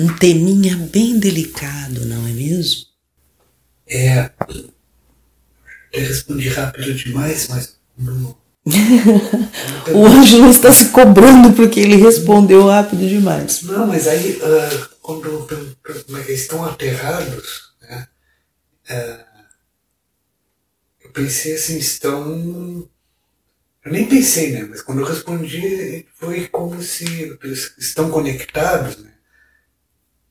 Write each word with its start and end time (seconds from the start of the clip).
um 0.00 0.16
teminha 0.16 0.76
bem 0.76 1.18
delicado, 1.18 2.06
não 2.06 2.26
é 2.26 2.30
mesmo? 2.30 2.86
É. 3.86 4.30
Eu 5.92 6.06
respondi 6.06 6.48
rápido 6.48 6.94
demais, 6.94 7.48
mas. 7.48 7.78
o 9.92 10.06
Ângelo 10.06 10.48
está 10.48 10.72
se 10.72 10.88
cobrando 10.90 11.52
porque 11.52 11.80
ele 11.80 11.96
respondeu 11.96 12.66
rápido 12.66 13.06
demais. 13.06 13.62
Não, 13.62 13.86
mas 13.86 14.06
aí, 14.06 14.38
uh, 14.38 14.88
quando 15.02 15.46
é 16.18 16.22
que 16.22 16.32
estão 16.32 16.64
aterrados, 16.64 17.74
né? 17.82 18.08
Uh, 18.90 19.24
eu 21.04 21.10
pensei 21.10 21.56
assim, 21.56 21.76
estão. 21.76 22.88
Eu 23.84 23.92
nem 23.92 24.06
pensei, 24.06 24.52
né? 24.52 24.66
Mas 24.70 24.80
quando 24.80 25.00
eu 25.00 25.06
respondi, 25.06 26.06
foi 26.14 26.48
como 26.48 26.80
se 26.82 27.36
eles 27.42 27.74
estão 27.78 28.10
conectados, 28.10 28.96
né? 28.98 29.10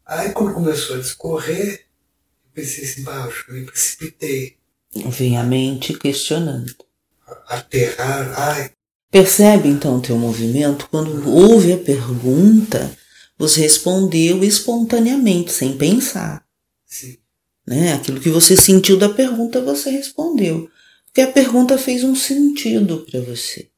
Aí 0.09 0.31
quando 0.31 0.55
começou 0.55 0.95
a 0.95 0.99
discorrer, 0.99 1.86
eu 2.45 2.52
pensei 2.52 2.84
assim, 2.84 3.04
baixo, 3.04 3.45
eu 3.48 3.54
me 3.54 3.66
precipitei. 3.68 4.58
Vem 4.91 5.38
a 5.38 5.44
mente 5.44 5.94
questionando. 5.94 6.76
Aterrar, 7.48 8.34
ai. 8.35 8.72
Percebe 9.12 9.70
então 9.70 9.98
o 9.98 10.02
teu 10.02 10.18
movimento? 10.18 10.90
Quando 10.90 11.30
houve 11.30 11.73
a 11.73 11.77
pergunta, 11.77 12.98
você 13.38 13.62
respondeu 13.62 14.44
espontaneamente, 14.44 15.52
sem 15.52 15.77
pensar. 15.77 16.44
Sim. 16.88 17.20
Né? 17.68 17.94
Aquilo 17.94 18.20
que 18.20 18.32
você 18.32 18.57
sentiu 18.57 18.98
da 18.98 19.10
pergunta, 19.10 19.62
você 19.62 19.91
respondeu. 19.91 20.71
Porque 21.05 21.21
a 21.21 21.32
pergunta 21.32 21.77
fez 21.77 22.04
um 22.04 22.16
sentido 22.16 23.05
para 23.05 23.21
você. 23.21 23.70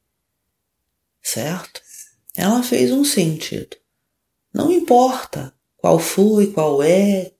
Certo? 1.22 1.82
Ela 2.34 2.62
fez 2.62 2.90
um 2.90 3.04
sentido. 3.04 3.76
Não 4.54 4.72
importa 4.72 5.52
qual 5.82 5.98
foi, 5.98 6.46
qual 6.46 6.80
é, 6.80 7.32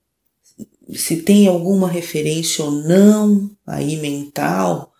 se 0.93 1.23
tem 1.23 1.47
alguma 1.47 1.89
referência 1.89 2.65
ou 2.65 2.73
não 2.73 3.57
aí 3.65 3.97
mental. 3.97 4.93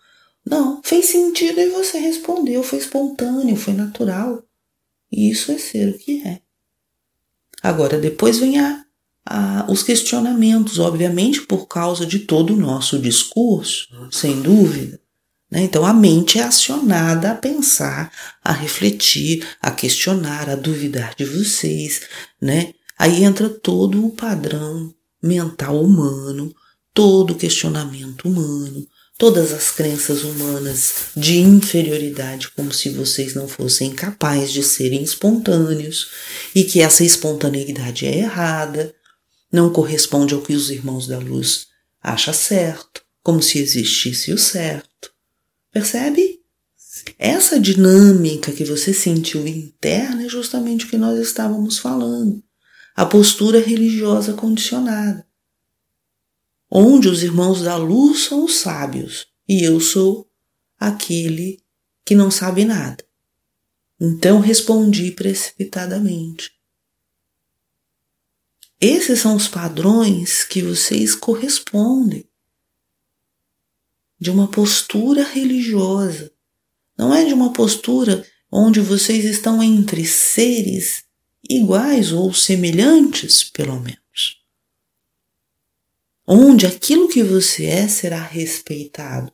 Não, 0.45 0.81
fez 0.81 1.07
sentido 1.07 1.59
e 1.59 1.69
você 1.69 1.97
respondeu, 1.97 2.63
foi 2.63 2.79
espontâneo, 2.79 3.57
foi 3.57 3.73
natural. 3.73 4.41
E 5.11 5.29
isso 5.29 5.51
é 5.51 5.57
ser 5.57 5.89
o 5.89 5.97
que 5.97 6.25
é. 6.25 6.39
Agora, 7.61 7.99
depois 7.99 8.39
vem 8.39 8.57
a, 8.59 8.85
a, 9.25 9.65
os 9.69 9.83
questionamentos, 9.83 10.79
obviamente, 10.79 11.41
por 11.41 11.67
causa 11.67 12.05
de 12.05 12.19
todo 12.19 12.53
o 12.53 12.57
nosso 12.57 12.97
discurso, 12.97 13.89
sem 14.09 14.41
dúvida. 14.41 15.01
Né? 15.51 15.63
Então, 15.63 15.85
a 15.85 15.93
mente 15.93 16.39
é 16.39 16.43
acionada 16.43 17.31
a 17.31 17.35
pensar, 17.35 18.09
a 18.41 18.53
refletir, 18.53 19.45
a 19.61 19.69
questionar, 19.69 20.49
a 20.49 20.55
duvidar 20.55 21.13
de 21.13 21.25
vocês. 21.25 22.03
Né? 22.41 22.73
Aí 23.03 23.25
entra 23.25 23.49
todo 23.49 24.05
o 24.05 24.11
padrão 24.11 24.95
mental 25.21 25.83
humano, 25.83 26.55
todo 26.93 27.31
o 27.31 27.35
questionamento 27.35 28.29
humano, 28.29 28.87
todas 29.17 29.51
as 29.51 29.71
crenças 29.71 30.23
humanas 30.23 30.93
de 31.13 31.37
inferioridade, 31.37 32.49
como 32.51 32.71
se 32.71 32.87
vocês 32.91 33.35
não 33.35 33.45
fossem 33.45 33.91
capazes 33.91 34.53
de 34.53 34.63
serem 34.63 35.03
espontâneos 35.03 36.11
e 36.55 36.63
que 36.63 36.79
essa 36.79 37.03
espontaneidade 37.03 38.05
é 38.05 38.19
errada, 38.19 38.95
não 39.51 39.69
corresponde 39.69 40.33
ao 40.33 40.41
que 40.41 40.53
os 40.53 40.69
irmãos 40.69 41.05
da 41.05 41.19
luz 41.19 41.67
acham 42.01 42.33
certo, 42.33 43.01
como 43.21 43.43
se 43.43 43.59
existisse 43.59 44.31
o 44.31 44.37
certo. 44.37 45.11
Percebe? 45.73 46.39
Essa 47.19 47.59
dinâmica 47.59 48.53
que 48.53 48.63
você 48.63 48.93
sentiu 48.93 49.45
interna 49.45 50.23
é 50.23 50.29
justamente 50.29 50.85
o 50.85 50.89
que 50.89 50.97
nós 50.97 51.19
estávamos 51.19 51.77
falando 51.77 52.41
a 52.95 53.05
postura 53.05 53.59
religiosa 53.59 54.33
condicionada, 54.33 55.27
onde 56.69 57.07
os 57.07 57.23
irmãos 57.23 57.61
da 57.61 57.75
luz 57.75 58.25
são 58.25 58.45
os 58.45 58.55
sábios 58.55 59.27
e 59.47 59.63
eu 59.63 59.79
sou 59.79 60.29
aquele 60.79 61.59
que 62.05 62.15
não 62.15 62.29
sabe 62.29 62.65
nada. 62.65 63.03
Então 63.99 64.39
respondi 64.39 65.11
precipitadamente. 65.11 66.51
Esses 68.79 69.19
são 69.19 69.35
os 69.35 69.47
padrões 69.47 70.43
que 70.43 70.61
vocês 70.61 71.15
correspondem 71.15 72.27
de 74.19 74.29
uma 74.29 74.47
postura 74.47 75.23
religiosa. 75.23 76.31
Não 76.97 77.13
é 77.13 77.23
de 77.25 77.33
uma 77.33 77.53
postura 77.53 78.25
onde 78.51 78.81
vocês 78.81 79.23
estão 79.25 79.63
entre 79.63 80.05
seres 80.05 81.05
iguais 81.49 82.11
ou 82.11 82.33
semelhantes, 82.33 83.43
pelo 83.43 83.79
menos. 83.79 84.41
Onde 86.25 86.65
aquilo 86.65 87.09
que 87.09 87.23
você 87.23 87.65
é 87.65 87.87
será 87.87 88.21
respeitado. 88.21 89.31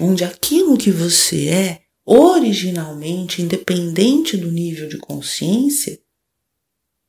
Onde 0.00 0.24
aquilo 0.24 0.78
que 0.78 0.90
você 0.90 1.48
é, 1.48 1.82
originalmente, 2.04 3.42
independente 3.42 4.36
do 4.36 4.50
nível 4.50 4.88
de 4.88 4.96
consciência, 4.96 6.00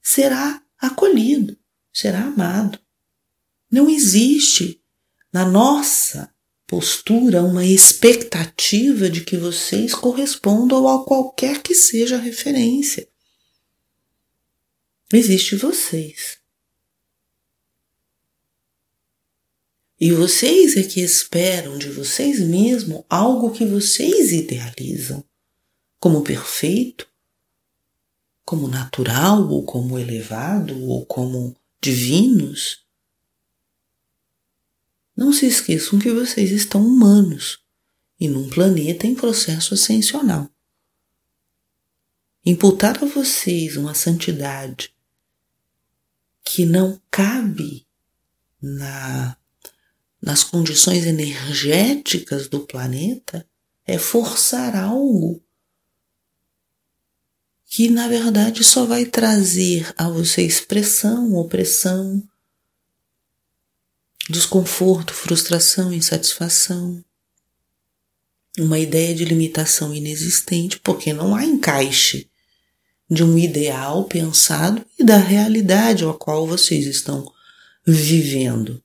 será 0.02 0.62
acolhido, 0.78 1.58
será 1.94 2.24
amado. 2.24 2.78
Não 3.72 3.90
existe 3.90 4.84
na 5.32 5.46
nossa 5.46 6.33
postura, 6.74 7.44
uma 7.44 7.64
expectativa 7.64 9.08
de 9.08 9.22
que 9.22 9.38
vocês 9.38 9.94
correspondam 9.94 10.88
a 10.88 11.06
qualquer 11.06 11.62
que 11.62 11.76
seja 11.76 12.16
a 12.16 12.20
referência. 12.20 13.08
Existe 15.14 15.56
vocês. 15.56 16.40
E 20.00 20.12
vocês 20.14 20.76
é 20.76 20.82
que 20.82 21.00
esperam 21.00 21.78
de 21.78 21.90
vocês 21.90 22.40
mesmos 22.40 23.04
algo 23.08 23.52
que 23.52 23.66
vocês 23.66 24.32
idealizam 24.32 25.24
como 26.00 26.24
perfeito, 26.24 27.08
como 28.44 28.68
natural, 28.68 29.48
ou 29.48 29.64
como 29.64 30.00
elevado, 30.00 30.84
ou 30.90 31.06
como 31.06 31.56
divinos. 31.80 32.83
Não 35.16 35.32
se 35.32 35.46
esqueçam 35.46 36.00
que 36.00 36.12
vocês 36.12 36.52
estão 36.52 36.86
humanos 36.86 37.60
e 38.20 38.28
num 38.28 38.50
planeta 38.50 39.06
em 39.06 39.14
processo 39.14 39.74
ascensional. 39.74 40.50
Imputar 42.46 43.02
a 43.04 43.08
vocês 43.08 43.78
uma 43.78 43.94
santidade 43.94 44.94
que 46.44 46.66
não 46.66 47.02
cabe 47.10 47.88
na, 48.62 49.38
nas 50.22 50.44
condições 50.44 51.06
energéticas 51.06 52.48
do 52.48 52.62
planeta 52.62 53.48
é 53.86 53.98
forçar 53.98 54.76
algo 54.76 55.44
que 57.66 57.90
na 57.90 58.08
verdade 58.08 58.64
só 58.64 58.86
vai 58.86 59.06
trazer 59.06 59.92
a 59.98 60.08
vocês 60.08 60.62
pressão, 60.62 61.34
opressão, 61.34 62.22
desconforto, 64.30 65.14
frustração, 65.14 65.94
insatisfação, 65.94 67.04
uma 68.58 68.80
ideia 68.80 69.14
de 69.16 69.26
limitação 69.26 69.94
inexistente, 69.94 70.80
porque 70.80 71.12
não 71.12 71.36
há 71.36 71.44
encaixe 71.44 72.30
de 73.10 73.24
um 73.24 73.38
ideal 73.38 74.06
pensado 74.06 74.86
e 74.98 75.04
da 75.04 75.18
realidade 75.18 76.06
a 76.06 76.14
qual 76.14 76.48
vocês 76.48 76.86
estão 76.86 77.32
vivendo. 77.86 78.82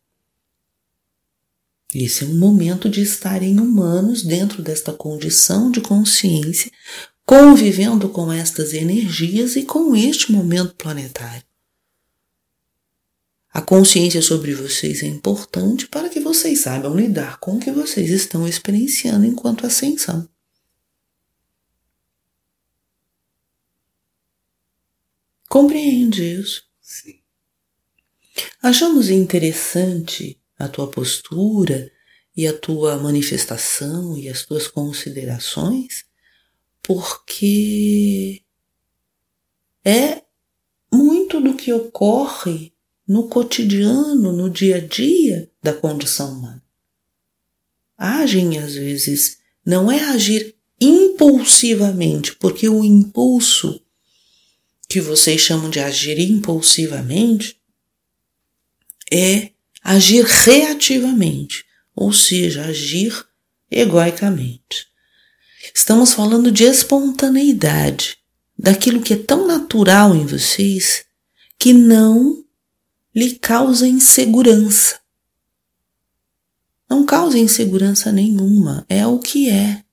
Esse 1.94 2.24
é 2.24 2.26
um 2.26 2.36
momento 2.36 2.88
de 2.88 3.00
estarem 3.00 3.58
humanos 3.58 4.22
dentro 4.22 4.62
desta 4.62 4.92
condição 4.92 5.70
de 5.70 5.80
consciência, 5.80 6.70
convivendo 7.24 8.08
com 8.08 8.30
estas 8.30 8.74
energias 8.74 9.56
e 9.56 9.62
com 9.62 9.96
este 9.96 10.32
momento 10.32 10.74
planetário. 10.74 11.47
Consciência 13.68 14.22
sobre 14.22 14.54
vocês 14.54 15.02
é 15.02 15.06
importante 15.06 15.86
para 15.88 16.08
que 16.08 16.20
vocês 16.20 16.60
saibam 16.60 16.96
lidar 16.96 17.38
com 17.38 17.56
o 17.56 17.60
que 17.60 17.70
vocês 17.70 18.08
estão 18.08 18.48
experienciando 18.48 19.26
enquanto 19.26 19.66
ascensão. 19.66 20.26
Compreende 25.50 26.40
isso? 26.40 26.66
Sim. 26.80 27.20
Achamos 28.62 29.10
interessante 29.10 30.40
a 30.58 30.66
tua 30.66 30.90
postura 30.90 31.92
e 32.34 32.46
a 32.46 32.58
tua 32.58 32.96
manifestação 32.96 34.16
e 34.16 34.30
as 34.30 34.46
tuas 34.46 34.66
considerações, 34.66 36.06
porque 36.82 38.42
é 39.84 40.22
muito 40.90 41.38
do 41.38 41.54
que 41.54 41.70
ocorre 41.70 42.72
no 43.08 43.26
cotidiano, 43.28 44.32
no 44.32 44.50
dia 44.50 44.76
a 44.76 44.80
dia 44.80 45.50
da 45.62 45.72
condição 45.72 46.34
humana. 46.34 46.62
Agem 47.96 48.58
às 48.58 48.74
vezes, 48.74 49.38
não 49.64 49.90
é 49.90 50.04
agir 50.04 50.54
impulsivamente, 50.78 52.36
porque 52.36 52.68
o 52.68 52.84
impulso 52.84 53.82
que 54.88 55.00
vocês 55.00 55.40
chamam 55.40 55.68
de 55.68 55.80
agir 55.80 56.18
impulsivamente, 56.18 57.58
é 59.10 59.50
agir 59.82 60.24
reativamente, 60.24 61.64
ou 61.94 62.12
seja, 62.12 62.64
agir 62.64 63.26
egoicamente. 63.70 64.86
Estamos 65.74 66.14
falando 66.14 66.50
de 66.50 66.64
espontaneidade, 66.64 68.16
daquilo 68.58 69.02
que 69.02 69.14
é 69.14 69.16
tão 69.16 69.46
natural 69.46 70.14
em 70.14 70.26
vocês 70.26 71.04
que 71.58 71.72
não 71.72 72.44
lhe 73.14 73.36
causa 73.38 73.86
insegurança. 73.86 74.98
Não 76.88 77.04
causa 77.04 77.38
insegurança 77.38 78.10
nenhuma, 78.10 78.84
é 78.88 79.06
o 79.06 79.18
que 79.18 79.50
é. 79.50 79.84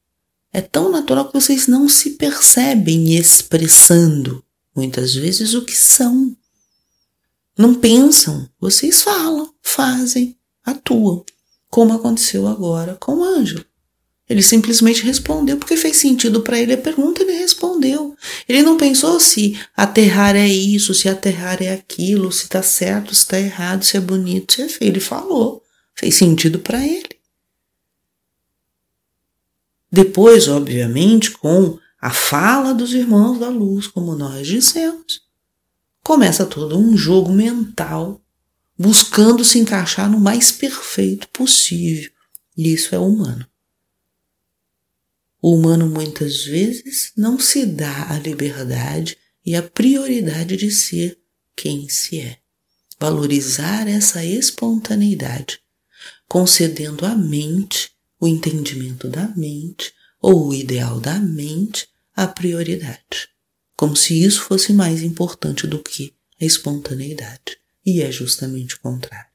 É 0.54 0.62
tão 0.62 0.90
natural 0.90 1.28
que 1.28 1.34
vocês 1.34 1.68
não 1.68 1.90
se 1.90 2.12
percebem 2.12 3.16
expressando 3.16 4.46
muitas 4.76 5.14
vezes 5.14 5.54
o 5.54 5.64
que 5.64 5.76
são. 5.76 6.36
Não 7.58 7.74
pensam, 7.74 8.50
vocês 8.60 9.02
falam, 9.02 9.54
fazem, 9.62 10.38
atuam, 10.64 11.24
como 11.70 11.94
aconteceu 11.94 12.48
agora 12.48 12.96
com 12.96 13.16
o 13.16 13.24
Ângelo. 13.24 13.66
Ele 14.28 14.42
simplesmente 14.42 15.04
respondeu 15.04 15.58
porque 15.58 15.78
fez 15.78 15.98
sentido 15.98 16.42
para 16.42 16.60
ele 16.60 16.74
a 16.74 16.78
pergunta, 16.78 17.22
ele 17.22 17.34
respondeu. 17.34 18.16
Ele 18.50 18.64
não 18.64 18.76
pensou 18.76 19.20
se 19.20 19.60
aterrar 19.78 20.36
é 20.36 20.48
isso, 20.48 20.96
se 20.96 21.08
aterrar 21.08 21.62
é 21.62 21.72
aquilo, 21.72 22.32
se 22.32 22.48
tá 22.48 22.64
certo, 22.64 23.14
se 23.14 23.28
tá 23.28 23.40
errado, 23.40 23.84
se 23.84 23.98
é 23.98 24.00
bonito, 24.00 24.54
se 24.54 24.62
é 24.64 24.70
feio. 24.70 24.90
Ele 24.90 25.00
falou, 25.00 25.64
fez 25.94 26.16
sentido 26.16 26.60
para 26.60 26.84
ele. 26.84 27.10
Depois, 29.92 30.48
obviamente, 30.48 31.32
com 31.32 31.78
a 32.02 32.10
fala 32.10 32.74
dos 32.74 32.94
irmãos 32.94 33.40
da 33.40 33.48
luz, 33.48 33.86
como 33.86 34.16
nós 34.16 34.48
dissemos, 34.48 35.22
começa 36.04 36.46
todo 36.46 36.78
um 36.78 36.98
jogo 36.98 37.32
mental 37.32 38.22
buscando 38.78 39.46
se 39.46 39.60
encaixar 39.60 40.10
no 40.10 40.20
mais 40.20 40.52
perfeito 40.52 41.28
possível. 41.30 42.12
E 42.58 42.74
isso 42.74 42.94
é 42.94 43.00
humano. 43.00 43.46
O 45.48 45.54
humano 45.54 45.88
muitas 45.88 46.44
vezes 46.44 47.12
não 47.16 47.38
se 47.40 47.68
dá 47.68 48.12
a 48.12 48.18
liberdade 48.18 49.16
e 49.46 49.56
a 49.56 49.62
prioridade 49.62 50.58
de 50.58 50.72
ser 50.72 51.20
quem 51.56 51.88
se 51.88 52.20
é. 52.20 52.40
Valorizar 53.00 53.88
essa 53.88 54.26
espontaneidade, 54.26 55.60
concedendo 56.28 57.06
à 57.06 57.14
mente 57.14 57.92
o 58.20 58.28
entendimento 58.28 59.08
da 59.08 59.28
mente 59.38 59.94
ou 60.20 60.48
o 60.48 60.54
ideal 60.56 61.00
da 61.00 61.20
mente 61.20 61.88
a 62.16 62.26
prioridade, 62.26 63.30
como 63.78 63.96
se 63.96 64.20
isso 64.20 64.42
fosse 64.42 64.74
mais 64.74 65.04
importante 65.04 65.68
do 65.68 65.78
que 65.78 66.16
a 66.42 66.46
espontaneidade. 66.46 67.60
E 67.86 68.02
é 68.02 68.12
justamente 68.12 68.74
o 68.74 68.80
contrário. 68.80 69.35